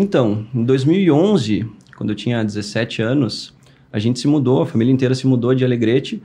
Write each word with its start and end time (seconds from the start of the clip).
Então, 0.00 0.46
em 0.54 0.62
2011, 0.62 1.68
quando 1.96 2.10
eu 2.10 2.14
tinha 2.14 2.44
17 2.44 3.02
anos, 3.02 3.52
a 3.92 3.98
gente 3.98 4.20
se 4.20 4.28
mudou, 4.28 4.62
a 4.62 4.66
família 4.66 4.92
inteira 4.92 5.12
se 5.12 5.26
mudou 5.26 5.52
de 5.52 5.64
Alegrete 5.64 6.22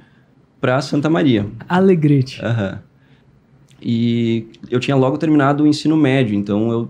para 0.62 0.80
Santa 0.80 1.10
Maria. 1.10 1.48
Alegrete. 1.68 2.40
Aham. 2.46 2.80
E 3.82 4.46
eu 4.70 4.80
tinha 4.80 4.96
logo 4.96 5.18
terminado 5.18 5.64
o 5.64 5.68
ensino 5.68 5.98
médio, 5.98 6.36
então 6.36 6.72
eu 6.72 6.90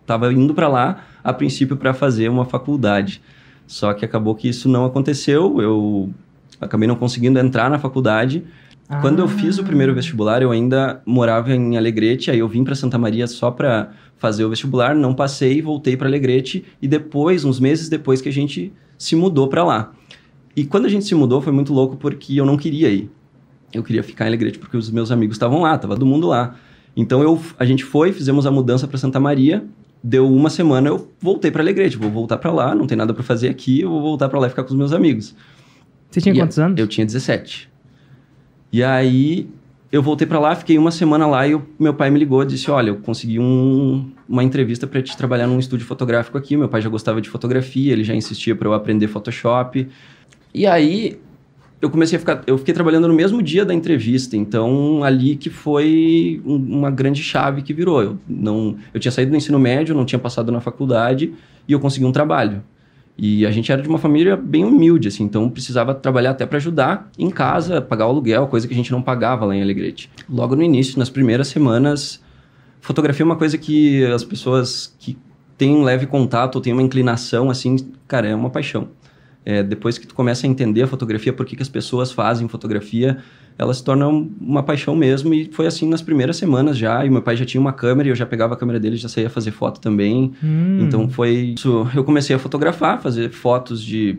estava 0.00 0.32
indo 0.32 0.52
para 0.52 0.66
lá 0.66 1.04
a 1.22 1.32
princípio 1.32 1.76
para 1.76 1.94
fazer 1.94 2.28
uma 2.28 2.44
faculdade. 2.44 3.22
Só 3.64 3.94
que 3.94 4.04
acabou 4.04 4.34
que 4.34 4.48
isso 4.48 4.68
não 4.68 4.84
aconteceu, 4.84 5.60
eu 5.60 6.12
acabei 6.60 6.88
não 6.88 6.96
conseguindo 6.96 7.38
entrar 7.38 7.70
na 7.70 7.78
faculdade. 7.78 8.42
Ah. 8.94 9.00
Quando 9.00 9.18
eu 9.18 9.28
fiz 9.28 9.58
o 9.58 9.64
primeiro 9.64 9.94
vestibular, 9.94 10.40
eu 10.42 10.50
ainda 10.50 11.02
morava 11.04 11.52
em 11.52 11.76
Alegrete, 11.76 12.30
aí 12.30 12.38
eu 12.38 12.48
vim 12.48 12.62
para 12.62 12.74
Santa 12.74 12.96
Maria 12.96 13.26
só 13.26 13.50
para 13.50 13.92
fazer 14.16 14.44
o 14.44 14.50
vestibular, 14.50 14.94
não 14.94 15.14
passei, 15.14 15.60
voltei 15.60 15.96
para 15.96 16.08
Alegrete 16.08 16.64
e 16.80 16.86
depois, 16.86 17.44
uns 17.44 17.58
meses 17.58 17.88
depois 17.88 18.20
que 18.20 18.28
a 18.28 18.32
gente 18.32 18.72
se 18.96 19.16
mudou 19.16 19.48
para 19.48 19.64
lá. 19.64 19.92
E 20.56 20.64
quando 20.64 20.86
a 20.86 20.88
gente 20.88 21.04
se 21.04 21.14
mudou 21.14 21.40
foi 21.40 21.52
muito 21.52 21.72
louco 21.72 21.96
porque 21.96 22.36
eu 22.36 22.46
não 22.46 22.56
queria 22.56 22.88
ir. 22.88 23.10
Eu 23.72 23.82
queria 23.82 24.02
ficar 24.02 24.24
em 24.24 24.28
Alegrete 24.28 24.58
porque 24.58 24.76
os 24.76 24.90
meus 24.90 25.10
amigos 25.10 25.34
estavam 25.34 25.62
lá, 25.62 25.76
tava 25.76 25.94
todo 25.94 26.06
mundo 26.06 26.28
lá. 26.28 26.54
Então 26.96 27.22
eu, 27.22 27.40
a 27.58 27.64
gente 27.64 27.84
foi, 27.84 28.12
fizemos 28.12 28.46
a 28.46 28.50
mudança 28.50 28.86
para 28.86 28.96
Santa 28.96 29.18
Maria. 29.18 29.64
Deu 30.02 30.30
uma 30.30 30.50
semana, 30.50 30.88
eu 30.88 31.08
voltei 31.18 31.50
para 31.50 31.62
Alegrete. 31.62 31.96
Vou 31.96 32.10
voltar 32.10 32.38
para 32.38 32.52
lá, 32.52 32.74
não 32.74 32.86
tem 32.86 32.96
nada 32.96 33.12
para 33.12 33.24
fazer 33.24 33.48
aqui, 33.48 33.80
eu 33.80 33.90
vou 33.90 34.00
voltar 34.00 34.28
para 34.28 34.38
lá 34.38 34.46
e 34.46 34.50
ficar 34.50 34.62
com 34.62 34.70
os 34.70 34.76
meus 34.76 34.92
amigos. 34.92 35.34
Você 36.10 36.20
tinha 36.20 36.34
E 36.34 36.38
quantos 36.38 36.58
anos? 36.58 36.78
Eu 36.78 36.86
tinha 36.86 37.04
17. 37.04 37.73
E 38.74 38.82
aí 38.82 39.48
eu 39.92 40.02
voltei 40.02 40.26
para 40.26 40.40
lá, 40.40 40.52
fiquei 40.56 40.76
uma 40.76 40.90
semana 40.90 41.28
lá 41.28 41.46
e 41.46 41.56
meu 41.78 41.94
pai 41.94 42.10
me 42.10 42.18
ligou 42.18 42.42
e 42.42 42.46
disse: 42.46 42.68
Olha, 42.72 42.88
eu 42.88 42.96
consegui 42.96 43.38
um- 43.38 44.10
uma 44.28 44.42
entrevista 44.42 44.84
para 44.84 45.00
te 45.00 45.16
trabalhar 45.16 45.46
num 45.46 45.60
estúdio 45.60 45.86
fotográfico 45.86 46.36
aqui. 46.36 46.56
Meu 46.56 46.68
pai 46.68 46.82
já 46.82 46.88
gostava 46.88 47.20
de 47.20 47.28
fotografia, 47.28 47.92
ele 47.92 48.02
já 48.02 48.16
insistia 48.16 48.56
para 48.56 48.66
eu 48.66 48.72
aprender 48.74 49.06
Photoshop. 49.06 49.86
E 50.52 50.66
aí 50.66 51.16
eu 51.80 51.88
comecei 51.88 52.16
a 52.16 52.18
ficar. 52.18 52.42
Eu 52.48 52.58
fiquei 52.58 52.74
trabalhando 52.74 53.06
no 53.06 53.14
mesmo 53.14 53.40
dia 53.40 53.64
da 53.64 53.72
entrevista, 53.72 54.36
então 54.36 55.04
ali 55.04 55.36
que 55.36 55.50
foi 55.50 56.42
um- 56.44 56.56
uma 56.78 56.90
grande 56.90 57.22
chave 57.22 57.62
que 57.62 57.72
virou. 57.72 58.02
Eu, 58.02 58.18
não, 58.28 58.74
eu 58.92 58.98
tinha 58.98 59.12
saído 59.12 59.30
do 59.30 59.36
ensino 59.36 59.60
médio, 59.60 59.94
não 59.94 60.04
tinha 60.04 60.18
passado 60.18 60.50
na 60.50 60.60
faculdade 60.60 61.32
e 61.68 61.72
eu 61.72 61.78
consegui 61.78 62.06
um 62.06 62.10
trabalho. 62.10 62.60
E 63.16 63.46
a 63.46 63.50
gente 63.50 63.70
era 63.70 63.80
de 63.80 63.88
uma 63.88 63.98
família 63.98 64.36
bem 64.36 64.64
humilde, 64.64 65.06
assim, 65.06 65.22
então 65.22 65.48
precisava 65.48 65.94
trabalhar 65.94 66.30
até 66.30 66.44
para 66.44 66.56
ajudar 66.56 67.08
em 67.16 67.30
casa, 67.30 67.80
pagar 67.80 68.06
o 68.06 68.10
aluguel, 68.10 68.48
coisa 68.48 68.66
que 68.66 68.74
a 68.74 68.76
gente 68.76 68.90
não 68.90 69.00
pagava 69.00 69.44
lá 69.44 69.54
em 69.54 69.62
Alegrete. 69.62 70.10
Logo 70.28 70.56
no 70.56 70.62
início, 70.62 70.98
nas 70.98 71.08
primeiras 71.08 71.46
semanas, 71.46 72.20
fotografia 72.80 73.22
é 73.22 73.26
uma 73.26 73.36
coisa 73.36 73.56
que 73.56 74.04
as 74.06 74.24
pessoas 74.24 74.94
que 74.98 75.16
têm 75.56 75.76
um 75.76 75.84
leve 75.84 76.06
contato 76.06 76.56
ou 76.56 76.60
têm 76.60 76.72
uma 76.72 76.82
inclinação, 76.82 77.50
assim, 77.50 77.76
cara, 78.08 78.26
é 78.26 78.34
uma 78.34 78.50
paixão. 78.50 78.88
É, 79.44 79.62
depois 79.62 79.96
que 79.96 80.06
tu 80.06 80.14
começa 80.14 80.46
a 80.46 80.50
entender 80.50 80.82
a 80.82 80.86
fotografia, 80.86 81.32
por 81.32 81.46
que, 81.46 81.54
que 81.54 81.62
as 81.62 81.68
pessoas 81.68 82.10
fazem 82.10 82.48
fotografia, 82.48 83.18
ela 83.58 83.72
se 83.72 83.84
torna 83.84 84.08
um- 84.08 84.30
uma 84.40 84.62
paixão 84.62 84.96
mesmo. 84.96 85.32
E 85.32 85.46
foi 85.52 85.66
assim 85.66 85.88
nas 85.88 86.02
primeiras 86.02 86.36
semanas 86.36 86.76
já. 86.76 87.04
E 87.06 87.10
meu 87.10 87.22
pai 87.22 87.36
já 87.36 87.44
tinha 87.44 87.60
uma 87.60 87.72
câmera 87.72 88.08
e 88.08 88.10
eu 88.12 88.16
já 88.16 88.26
pegava 88.26 88.54
a 88.54 88.56
câmera 88.56 88.80
dele 88.80 88.96
e 88.96 88.98
já 88.98 89.08
saía 89.08 89.30
fazer 89.30 89.50
foto 89.52 89.80
também. 89.80 90.32
Hum. 90.42 90.80
Então 90.82 91.08
foi 91.08 91.54
isso. 91.56 91.86
Eu 91.94 92.02
comecei 92.04 92.34
a 92.34 92.38
fotografar, 92.38 93.00
fazer 93.00 93.30
fotos 93.30 93.82
de, 93.82 94.18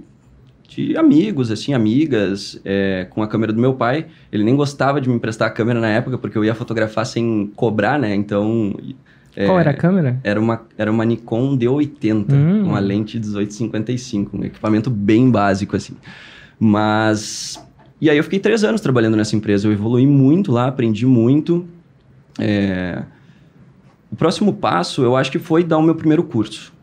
de 0.70 0.96
amigos, 0.98 1.52
assim, 1.52 1.74
amigas, 1.74 2.60
é, 2.64 3.08
com 3.10 3.22
a 3.22 3.28
câmera 3.28 3.52
do 3.52 3.60
meu 3.60 3.74
pai. 3.74 4.06
Ele 4.32 4.44
nem 4.44 4.56
gostava 4.56 5.02
de 5.02 5.10
me 5.10 5.16
emprestar 5.16 5.48
a 5.48 5.52
câmera 5.52 5.80
na 5.82 5.90
época, 5.90 6.18
porque 6.18 6.38
eu 6.38 6.46
ia 6.46 6.56
fotografar 6.56 7.06
sem 7.06 7.52
cobrar, 7.56 8.00
né? 8.00 8.16
Então. 8.16 8.74
é, 9.36 9.46
Qual 9.48 9.60
era 9.60 9.72
a 9.72 9.74
câmera? 9.74 10.18
Era 10.24 10.40
uma, 10.40 10.62
era 10.78 10.90
uma 10.90 11.04
Nikon 11.04 11.58
D80, 11.58 12.32
Hum. 12.34 12.64
uma 12.70 12.80
lente 12.80 13.20
1855, 13.20 14.38
um 14.38 14.46
equipamento 14.46 14.90
bem 14.90 15.30
básico, 15.30 15.76
assim. 15.76 15.94
Mas. 16.58 17.62
E 18.00 18.10
aí 18.10 18.18
eu 18.18 18.24
fiquei 18.24 18.40
três 18.40 18.64
anos 18.64 18.82
trabalhando 18.82 19.16
nessa 19.16 19.36
empresa. 19.36 19.68
Eu 19.68 19.72
evolui 19.72 20.06
muito 20.06 20.52
lá, 20.52 20.68
aprendi 20.68 21.06
muito. 21.06 21.66
É, 22.40 23.04
O 24.12 24.16
próximo 24.16 24.54
passo, 24.54 25.02
eu 25.04 25.16
acho 25.16 25.32
que 25.32 25.40
foi 25.40 25.64
dar 25.64 25.78
o 25.78 25.82
meu 25.82 25.96
primeiro 25.96 26.24
curso. 26.24 26.74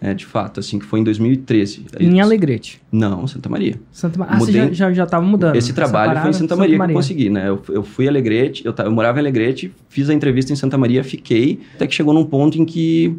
É, 0.00 0.14
de 0.14 0.24
fato, 0.24 0.58
assim, 0.58 0.78
que 0.78 0.84
foi 0.86 1.00
em 1.00 1.04
2013. 1.04 1.84
Aí- 1.98 2.06
Em 2.06 2.20
Alegrete. 2.22 2.80
Não, 2.90 3.26
Santa 3.26 3.48
Maria. 3.50 3.78
Santa 3.92 4.18
Maria. 4.18 4.34
Ah, 4.34 4.38
Mudei- 4.38 4.54
você 4.68 4.74
já, 4.74 4.90
já, 4.92 5.06
já 5.06 5.20
mudando. 5.20 5.56
Esse 5.56 5.74
trabalho 5.74 6.12
foi 6.12 6.12
em 6.12 6.20
parada, 6.22 6.32
Santa 6.38 6.56
Maria, 6.56 6.76
que 6.78 6.82
eu 6.90 6.94
consegui, 6.94 7.28
né? 7.28 7.48
Eu, 7.50 7.62
eu 7.68 7.82
fui 7.82 8.08
Alegrete, 8.08 8.64
eu, 8.64 8.74
eu 8.78 8.90
morava 8.90 9.18
em 9.18 9.20
Alegrete, 9.20 9.70
fiz 9.90 10.08
a 10.08 10.14
entrevista 10.14 10.52
em 10.52 10.56
Santa 10.56 10.78
Maria, 10.78 11.04
fiquei, 11.04 11.60
até 11.74 11.86
que 11.86 11.94
chegou 11.94 12.14
num 12.14 12.24
ponto 12.24 12.58
em 12.58 12.64
que 12.64 13.14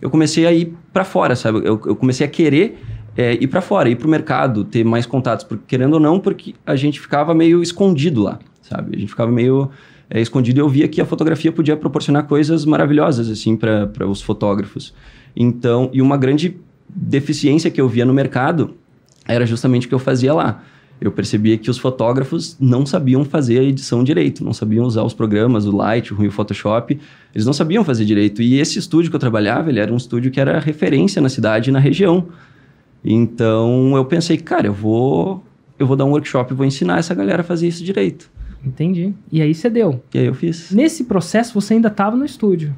eu 0.00 0.08
comecei 0.08 0.46
a 0.46 0.52
ir 0.52 0.72
para 0.92 1.02
fora, 1.04 1.34
sabe? 1.34 1.58
Eu, 1.58 1.80
eu 1.84 1.96
comecei 1.96 2.24
a 2.24 2.30
querer 2.30 2.78
é, 3.16 3.34
ir 3.34 3.46
para 3.48 3.60
fora, 3.60 3.88
ir 3.88 3.96
pro 3.96 4.08
mercado, 4.08 4.64
ter 4.64 4.84
mais 4.84 5.06
contatos, 5.06 5.44
porque, 5.44 5.64
querendo 5.66 5.94
ou 5.94 6.00
não, 6.00 6.18
porque 6.18 6.54
a 6.64 6.76
gente 6.76 7.00
ficava 7.00 7.34
meio 7.34 7.62
escondido 7.62 8.22
lá, 8.22 8.38
sabe? 8.62 8.96
A 8.96 8.98
gente 8.98 9.08
ficava 9.08 9.30
meio 9.30 9.70
é, 10.08 10.20
escondido 10.20 10.58
e 10.58 10.62
eu 10.62 10.68
via 10.68 10.88
que 10.88 11.00
a 11.00 11.04
fotografia 11.04 11.52
podia 11.52 11.76
proporcionar 11.76 12.24
coisas 12.24 12.64
maravilhosas, 12.64 13.28
assim, 13.28 13.56
para 13.56 14.06
os 14.08 14.20
fotógrafos. 14.22 14.94
Então, 15.34 15.90
e 15.92 16.02
uma 16.02 16.16
grande 16.16 16.56
deficiência 16.88 17.70
que 17.70 17.80
eu 17.80 17.88
via 17.88 18.04
no 18.04 18.12
mercado 18.12 18.74
era 19.26 19.46
justamente 19.46 19.86
o 19.86 19.88
que 19.88 19.94
eu 19.94 19.98
fazia 19.98 20.34
lá. 20.34 20.62
Eu 21.00 21.10
percebia 21.10 21.56
que 21.56 21.70
os 21.70 21.78
fotógrafos 21.78 22.56
não 22.60 22.84
sabiam 22.84 23.24
fazer 23.24 23.58
a 23.58 23.62
edição 23.62 24.04
direito, 24.04 24.44
não 24.44 24.52
sabiam 24.52 24.84
usar 24.84 25.02
os 25.02 25.14
programas, 25.14 25.64
o 25.64 25.74
Lightroom 25.74 26.24
e 26.24 26.28
o 26.28 26.30
Photoshop, 26.30 26.98
eles 27.34 27.46
não 27.46 27.54
sabiam 27.54 27.82
fazer 27.82 28.04
direito. 28.04 28.42
E 28.42 28.60
esse 28.60 28.78
estúdio 28.78 29.08
que 29.10 29.16
eu 29.16 29.20
trabalhava, 29.20 29.70
ele 29.70 29.80
era 29.80 29.90
um 29.90 29.96
estúdio 29.96 30.30
que 30.30 30.38
era 30.38 30.58
referência 30.58 31.22
na 31.22 31.30
cidade 31.30 31.70
e 31.70 31.72
na 31.72 31.78
região. 31.78 32.28
Então 33.04 33.96
eu 33.96 34.04
pensei, 34.04 34.36
cara, 34.36 34.66
eu 34.66 34.72
vou, 34.72 35.42
eu 35.78 35.86
vou 35.86 35.96
dar 35.96 36.04
um 36.04 36.10
workshop 36.10 36.52
e 36.52 36.56
vou 36.56 36.66
ensinar 36.66 36.98
essa 36.98 37.14
galera 37.14 37.40
a 37.40 37.44
fazer 37.44 37.68
isso 37.68 37.82
direito. 37.84 38.30
Entendi. 38.64 39.14
E 39.32 39.40
aí 39.40 39.54
você 39.54 39.70
deu. 39.70 40.02
E 40.12 40.18
aí 40.18 40.26
eu 40.26 40.34
fiz. 40.34 40.70
Nesse 40.70 41.04
processo, 41.04 41.54
você 41.58 41.74
ainda 41.74 41.88
tava 41.88 42.14
no 42.16 42.24
estúdio. 42.24 42.74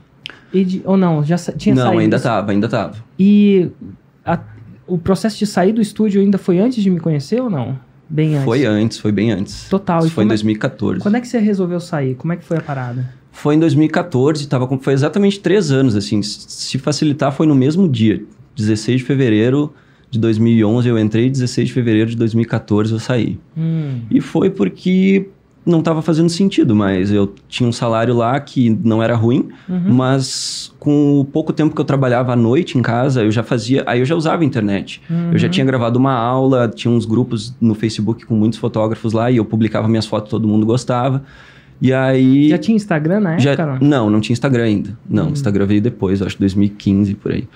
E 0.53 0.65
de- 0.65 0.83
ou 0.85 0.97
não, 0.97 1.25
já 1.25 1.37
tinha 1.37 1.75
não, 1.75 1.83
saído. 1.85 1.99
ainda 1.99 2.17
desse- 2.17 2.25
tava, 2.25 2.53
ainda 2.53 2.69
tava. 2.69 2.97
E 3.19 3.69
a- 4.25 4.39
o 4.87 4.97
processo 4.99 5.39
de 5.39 5.47
sair 5.47 5.73
do 5.73 5.81
estúdio 5.81 6.21
ainda 6.21 6.39
foi 6.39 6.59
antes 6.61 6.83
de 6.83 6.89
me 6.91 7.01
conhecer 7.01 7.41
ou 7.41 7.51
não? 7.51 7.77
Bem 8.09 8.35
antes. 8.35 8.45
Foi 8.45 8.65
antes, 8.67 8.99
foi 8.99 9.11
bem 9.11 9.33
antes. 9.33 9.69
Total. 9.69 10.01
Isso 10.01 10.11
foi 10.11 10.23
em 10.23 10.27
como 10.27 10.33
é- 10.33 10.37
2014. 10.37 11.01
Quando 11.01 11.15
é 11.17 11.21
que 11.21 11.27
você 11.27 11.39
resolveu 11.39 11.81
sair? 11.81 12.15
Como 12.15 12.33
é 12.33 12.37
que 12.37 12.45
foi 12.45 12.59
a 12.59 12.61
parada? 12.61 13.11
Foi 13.33 13.55
em 13.55 13.59
2014, 13.59 14.47
tava 14.47 14.67
com, 14.69 14.79
foi 14.79 14.93
exatamente 14.93 15.41
três 15.41 15.71
anos, 15.73 15.97
assim. 15.97 16.21
Se 16.23 16.79
facilitar, 16.79 17.33
foi 17.33 17.47
no 17.47 17.55
mesmo 17.55 17.89
dia. 17.89 18.23
16 18.55 18.99
de 19.01 19.05
fevereiro 19.07 19.73
de 20.13 20.19
2011 20.19 20.87
eu 20.89 20.99
entrei, 20.99 21.31
16 21.31 21.69
de 21.69 21.75
fevereiro 21.75 22.11
de 22.11 22.17
2014 22.17 22.93
eu 22.93 22.99
saí. 23.01 23.39
Hum. 23.57 24.01
E 24.11 24.21
foi 24.21 24.51
porque 24.51 25.27
não 25.65 25.79
estava 25.79 26.03
fazendo 26.03 26.29
sentido, 26.29 26.75
mas 26.75 27.11
eu 27.11 27.33
tinha 27.49 27.67
um 27.69 27.73
salário 27.73 28.15
lá 28.15 28.39
que 28.41 28.69
não 28.85 29.03
era 29.03 29.15
ruim, 29.17 29.49
Uhum. 29.69 29.95
mas 29.95 30.71
com 30.79 31.19
o 31.21 31.25
pouco 31.25 31.53
tempo 31.53 31.75
que 31.75 31.81
eu 31.81 31.85
trabalhava 31.85 32.33
à 32.33 32.37
noite 32.37 32.77
em 32.77 32.83
casa, 32.83 33.23
eu 33.23 33.31
já 33.31 33.43
fazia, 33.43 33.85
aí 33.87 34.01
eu 34.01 34.05
já 34.05 34.15
usava 34.15 34.43
a 34.43 34.45
internet. 34.45 35.01
Eu 35.33 35.39
já 35.39 35.47
Uhum. 35.47 35.51
tinha 35.53 35.65
gravado 35.65 35.99
uma 35.99 36.13
aula, 36.13 36.69
tinha 36.69 36.93
uns 36.93 37.07
grupos 37.07 37.55
no 37.61 37.75
Facebook 37.75 38.27
com 38.27 38.35
muitos 38.35 38.59
fotógrafos 38.59 39.13
lá 39.15 39.31
e 39.31 39.37
eu 39.39 39.45
publicava 39.47 39.89
minhas 39.89 40.05
fotos, 40.05 40.31
todo 40.31 40.47
mundo 40.47 40.67
gostava. 40.67 41.23
E 41.81 41.93
aí 41.93 42.49
Já 42.51 42.59
tinha 42.59 42.77
Instagram 42.77 43.21
na 43.21 43.39
já, 43.39 43.53
época? 43.53 43.79
não? 43.81 43.89
não, 43.89 44.11
não 44.11 44.21
tinha 44.21 44.35
Instagram 44.35 44.65
ainda. 44.65 44.99
Não, 45.09 45.29
o 45.29 45.33
Instagram 45.33 45.65
veio 45.67 45.81
depois, 45.81 46.21
acho 46.21 46.39
2015 46.39 47.15
por 47.15 47.33
aí. 47.33 47.49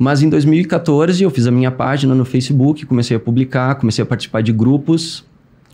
Mas 0.00 0.22
em 0.22 0.30
2014 0.30 1.22
eu 1.22 1.28
fiz 1.28 1.46
a 1.46 1.50
minha 1.50 1.70
página 1.70 2.14
no 2.14 2.24
Facebook, 2.24 2.86
comecei 2.86 3.14
a 3.18 3.20
publicar, 3.20 3.74
comecei 3.74 4.02
a 4.02 4.06
participar 4.06 4.42
de 4.42 4.50
grupos. 4.50 5.22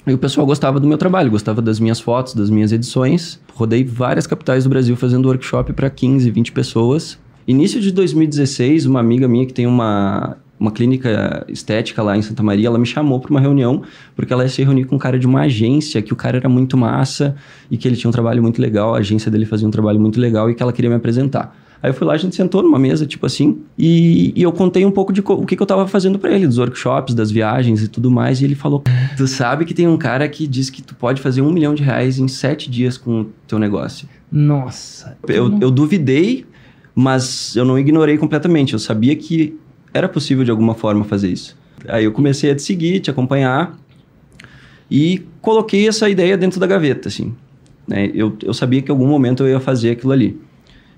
E 0.05 0.13
o 0.13 0.19
pessoal 0.19 0.45
gostava 0.45 0.81
do 0.81 0.89
meu 0.89 0.99
trabalho, 0.99 1.31
gostava 1.31 1.63
das 1.63 1.79
minhas 1.79 2.01
fotos, 2.01 2.35
das 2.35 2.51
minhas 2.51 2.73
edições. 2.73 3.39
Rodei 3.55 3.85
várias 3.85 4.27
capitais 4.27 4.65
do 4.65 4.71
Brasil 4.71 4.97
fazendo 4.97 5.27
workshop 5.27 5.73
para 5.75 5.89
15, 5.89 6.29
20 6.29 6.51
pessoas. 6.51 7.17
Início 7.47 7.81
de 7.81 7.93
2016, 7.93 8.87
uma 8.87 8.99
amiga 8.99 9.29
minha 9.29 9.47
que 9.47 9.55
tem 9.55 9.65
uma, 9.65 10.37
uma 10.59 10.73
clínica 10.73 11.47
estética 11.49 12.03
lá 12.03 12.17
em 12.17 12.23
Santa 12.23 12.43
Maria, 12.43 12.67
ela 12.67 12.81
me 12.81 12.87
chamou 12.87 13.21
para 13.21 13.31
uma 13.31 13.41
reunião, 13.41 13.83
porque 14.17 14.33
ela 14.33 14.43
ia 14.43 14.49
se 14.49 14.61
reunir 14.61 14.87
com 14.87 14.97
um 14.97 14.99
cara 14.99 15.21
de 15.21 15.27
uma 15.29 15.43
agência, 15.43 16.03
que 16.03 16.13
o 16.13 16.17
cara 16.17 16.37
era 16.37 16.49
muito 16.49 16.77
massa 16.77 17.37
e 17.71 17.77
que 17.77 17.87
ele 17.87 17.95
tinha 17.95 18.09
um 18.09 18.13
trabalho 18.13 18.43
muito 18.43 18.61
legal, 18.61 18.97
a 18.97 18.99
agência 18.99 19.31
dele 19.31 19.47
fazia 19.47 19.69
um 19.69 19.71
trabalho 19.71 20.01
muito 20.01 20.21
legal 20.21 20.51
e 20.51 20.55
que 20.57 20.61
ela 20.65 20.73
queria 20.73 20.91
me 20.91 20.97
apresentar. 20.97 21.57
Aí 21.87 21.91
eu 21.91 21.95
fui 21.95 22.05
lá, 22.05 22.15
a 22.15 22.17
gente 22.17 22.35
sentou 22.35 22.65
numa 22.65 22.81
mesa, 22.81 23.07
tipo 23.07 23.25
assim, 23.27 23.63
e, 23.79 24.33
e 24.35 24.43
eu 24.43 24.51
contei 24.51 24.85
um 24.85 24.91
pouco 24.91 25.13
de 25.13 25.21
o 25.25 25.47
que, 25.47 25.55
que 25.55 25.63
eu 25.63 25.67
tava 25.67 25.87
fazendo 25.87 26.19
para 26.19 26.33
ele, 26.33 26.45
dos 26.45 26.59
workshops, 26.59 27.15
das 27.15 27.31
viagens 27.31 27.81
e 27.81 27.87
tudo 27.87 28.11
mais, 28.11 28.41
e 28.41 28.45
ele 28.45 28.57
falou: 28.57 28.83
Tu 29.17 29.25
sabe 29.29 29.65
que 29.65 29.73
tem 29.73 29.87
um 29.87 29.97
cara 29.97 30.29
que 30.29 30.49
diz 30.49 30.69
que 30.69 30.83
tu 30.83 30.97
pode 30.97 31.23
fazer 31.23 31.43
um 31.43 31.53
milhão 31.53 31.77
de 31.77 31.85
reais 31.85 32.19
em 32.19 32.27
sete 32.27 32.69
dias 32.69 32.99
com 32.99 33.21
o 33.21 33.25
teu 33.47 33.57
negócio. 33.57 34.09
Nossa. 34.33 35.17
Eu, 35.29 35.61
eu 35.61 35.71
duvidei, 35.71 36.45
mas 36.93 37.55
eu 37.55 37.65
não 37.65 37.79
ignorei 37.79 38.19
completamente. 38.19 38.73
Eu 38.73 38.81
sabia 38.81 39.15
que 39.15 39.57
era 39.95 40.09
possível 40.09 40.43
de 40.43 40.51
alguma 40.51 40.75
forma 40.75 41.05
fazer 41.05 41.29
isso. 41.29 41.57
Aí 41.87 42.03
eu 42.05 42.11
comecei 42.11 42.51
a 42.51 42.57
te 42.57 42.63
seguir, 42.63 42.99
te 42.99 43.11
acompanhar 43.13 43.79
e 44.91 45.25
coloquei 45.41 45.87
essa 45.87 46.09
ideia 46.09 46.37
dentro 46.37 46.59
da 46.59 46.67
gaveta, 46.67 47.07
assim. 47.07 47.33
né? 47.87 48.11
Eu, 48.13 48.37
eu 48.43 48.53
sabia 48.53 48.83
que 48.83 48.91
em 48.91 48.93
algum 48.93 49.07
momento 49.07 49.45
eu 49.45 49.51
ia 49.51 49.61
fazer 49.61 49.93
aquilo 49.93 50.11
ali. 50.11 50.37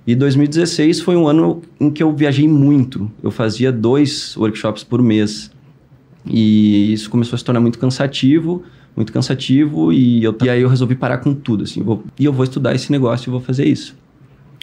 E 0.08 0.14
2016 0.14 1.02
foi 1.02 1.16
um 1.16 1.28
ano 1.28 1.60
em 1.78 1.90
que 1.90 2.02
eu 2.02 2.16
viajei 2.16 2.48
muito. 2.48 3.10
Eu 3.22 3.30
fazia 3.30 3.70
dois 3.70 4.34
workshops 4.38 4.82
por 4.82 5.02
mês. 5.02 5.50
E 6.24 6.94
isso 6.94 7.10
começou 7.10 7.36
a 7.36 7.38
se 7.38 7.44
tornar 7.44 7.60
muito 7.60 7.78
cansativo, 7.78 8.62
muito 8.96 9.12
cansativo, 9.12 9.92
e, 9.92 10.24
eu, 10.24 10.34
e 10.42 10.48
aí 10.48 10.62
eu 10.62 10.68
resolvi 10.70 10.94
parar 10.94 11.18
com 11.18 11.34
tudo, 11.34 11.64
assim, 11.64 11.82
vou, 11.82 12.02
e 12.18 12.24
eu 12.24 12.32
vou 12.32 12.42
estudar 12.42 12.74
esse 12.74 12.90
negócio 12.90 13.28
e 13.28 13.30
vou 13.30 13.40
fazer 13.40 13.66
isso. 13.66 13.94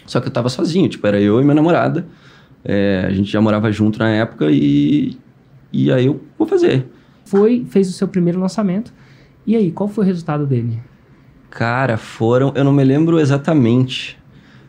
Só 0.04 0.20
que 0.20 0.26
eu 0.26 0.32
tava 0.32 0.48
sozinho, 0.48 0.88
tipo, 0.88 1.06
era 1.06 1.20
eu 1.20 1.40
e 1.40 1.44
minha 1.44 1.54
namorada, 1.54 2.08
é, 2.64 3.04
a 3.06 3.12
gente 3.12 3.30
já 3.30 3.40
morava 3.40 3.70
junto 3.70 4.00
na 4.00 4.10
época, 4.10 4.50
e, 4.50 5.16
e 5.72 5.92
aí 5.92 6.06
eu 6.06 6.20
vou 6.36 6.48
fazer. 6.48 6.86
Foi, 7.24 7.64
fez 7.70 7.88
o 7.88 7.92
seu 7.92 8.08
primeiro 8.08 8.40
lançamento, 8.40 8.92
e 9.46 9.54
aí, 9.54 9.70
qual 9.70 9.88
foi 9.88 10.02
o 10.02 10.06
resultado 10.06 10.44
dele? 10.44 10.80
Cara, 11.50 11.96
foram, 11.96 12.52
eu 12.56 12.64
não 12.64 12.72
me 12.72 12.82
lembro 12.82 13.20
exatamente, 13.20 14.18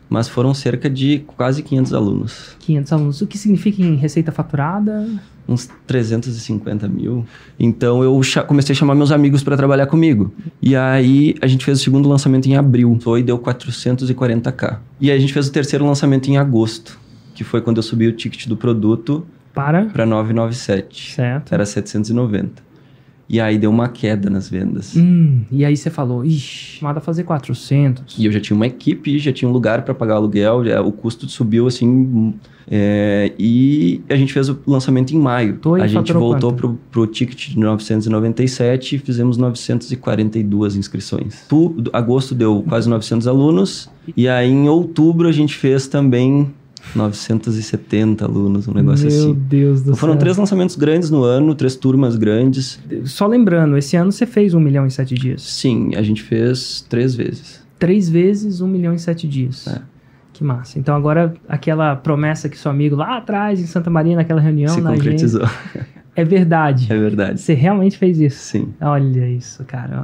mas 0.08 0.28
foram 0.28 0.54
cerca 0.54 0.88
de 0.88 1.22
quase 1.36 1.62
500 1.62 1.94
alunos. 1.94 2.56
500 2.60 2.92
alunos. 2.92 3.20
O 3.20 3.26
que 3.26 3.36
significa 3.36 3.82
em 3.82 3.96
receita 3.96 4.32
faturada? 4.32 5.06
Uns 5.46 5.68
350 5.86 6.88
mil. 6.88 7.26
Então 7.58 8.02
eu 8.02 8.20
comecei 8.46 8.74
a 8.74 8.76
chamar 8.76 8.94
meus 8.94 9.10
amigos 9.10 9.42
para 9.42 9.56
trabalhar 9.56 9.86
comigo. 9.86 10.32
E 10.60 10.76
aí 10.76 11.34
a 11.40 11.46
gente 11.46 11.64
fez 11.64 11.80
o 11.80 11.82
segundo 11.82 12.08
lançamento 12.08 12.46
em 12.46 12.56
abril. 12.56 12.98
Foi 13.00 13.22
deu 13.22 13.38
440k. 13.38 14.78
E 15.00 15.10
aí 15.10 15.16
a 15.16 15.20
gente 15.20 15.32
fez 15.32 15.48
o 15.48 15.52
terceiro 15.52 15.86
lançamento 15.86 16.28
em 16.28 16.36
agosto, 16.36 16.98
que 17.34 17.44
foi 17.44 17.60
quando 17.60 17.78
eu 17.78 17.82
subi 17.82 18.06
o 18.06 18.12
ticket 18.12 18.46
do 18.46 18.56
produto 18.56 19.26
para 19.54 19.86
para 19.86 20.06
997. 20.06 21.14
Certo. 21.14 21.52
Era 21.52 21.64
790. 21.64 22.67
E 23.28 23.38
aí 23.40 23.58
deu 23.58 23.70
uma 23.70 23.88
queda 23.88 24.30
nas 24.30 24.48
vendas. 24.48 24.96
Hum, 24.96 25.42
e 25.52 25.64
aí 25.64 25.76
você 25.76 25.90
falou, 25.90 26.24
ixi, 26.24 26.82
manda 26.82 26.98
fazer 26.98 27.24
400. 27.24 28.16
E 28.18 28.24
eu 28.24 28.32
já 28.32 28.40
tinha 28.40 28.56
uma 28.56 28.66
equipe, 28.66 29.18
já 29.18 29.32
tinha 29.32 29.48
um 29.48 29.52
lugar 29.52 29.82
para 29.82 29.94
pagar 29.94 30.14
aluguel, 30.14 30.64
já, 30.64 30.80
o 30.80 30.90
custo 30.90 31.28
subiu 31.28 31.66
assim. 31.66 32.34
É, 32.70 33.32
e 33.38 34.02
a 34.08 34.16
gente 34.16 34.32
fez 34.32 34.48
o 34.48 34.58
lançamento 34.66 35.14
em 35.14 35.18
maio. 35.18 35.58
Tô 35.58 35.74
a 35.74 35.86
gente 35.86 36.12
voltou 36.12 36.50
quanto? 36.52 36.56
pro, 36.56 36.78
pro 36.90 37.06
ticket 37.06 37.50
de 37.50 37.58
997 37.58 38.96
e 38.96 38.98
fizemos 38.98 39.36
942 39.36 40.76
inscrições. 40.76 41.44
Tu, 41.48 41.82
agosto 41.92 42.34
deu 42.34 42.64
quase 42.66 42.88
900 42.88 43.26
alunos. 43.26 43.90
E 44.16 44.28
aí 44.28 44.50
em 44.50 44.68
outubro 44.68 45.28
a 45.28 45.32
gente 45.32 45.54
fez 45.54 45.86
também 45.86 46.50
970 46.94 48.24
alunos, 48.24 48.68
um 48.68 48.72
negócio 48.74 49.06
Meu 49.06 49.16
assim. 49.16 49.26
Meu 49.26 49.34
Deus 49.34 49.80
do 49.80 49.84
então, 49.90 49.96
foram 49.96 50.14
céu. 50.14 50.20
três 50.20 50.36
lançamentos 50.36 50.76
grandes 50.76 51.10
no 51.10 51.22
ano, 51.22 51.54
três 51.54 51.76
turmas 51.76 52.16
grandes. 52.16 52.78
Só 53.04 53.26
lembrando, 53.26 53.76
esse 53.76 53.96
ano 53.96 54.12
você 54.12 54.26
fez 54.26 54.54
um 54.54 54.60
milhão 54.60 54.86
em 54.86 54.90
sete 54.90 55.14
dias. 55.14 55.42
Sim, 55.42 55.94
a 55.96 56.02
gente 56.02 56.22
fez 56.22 56.84
três 56.88 57.14
vezes. 57.14 57.60
Três 57.78 58.08
vezes 58.08 58.60
um 58.60 58.68
milhão 58.68 58.92
em 58.92 58.98
sete 58.98 59.28
dias. 59.28 59.66
É. 59.68 59.80
Que 60.32 60.44
massa. 60.44 60.78
Então 60.78 60.94
agora 60.94 61.34
aquela 61.48 61.96
promessa 61.96 62.48
que 62.48 62.56
seu 62.56 62.70
amigo 62.70 62.94
lá 62.96 63.16
atrás 63.18 63.60
em 63.60 63.66
Santa 63.66 63.90
Maria, 63.90 64.14
naquela 64.16 64.40
reunião, 64.40 64.72
Se 64.74 64.80
na 64.80 64.92
concretizou. 64.92 65.42
agência, 65.42 65.86
é 66.14 66.24
verdade. 66.24 66.86
É 66.92 66.96
verdade. 66.96 67.40
Você 67.40 67.54
realmente 67.54 67.96
fez 67.98 68.20
isso. 68.20 68.38
Sim. 68.38 68.68
Olha 68.80 69.28
isso, 69.28 69.64
cara. 69.64 70.02